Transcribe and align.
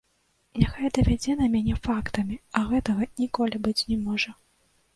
Няхай 0.61 0.89
давядзе 0.97 1.35
на 1.41 1.49
мяне 1.57 1.75
фактамі, 1.89 2.39
а 2.59 2.63
гэтага 2.73 3.11
ніколі 3.23 3.63
быць 3.69 3.79
не 3.95 4.03
можа. 4.11 4.31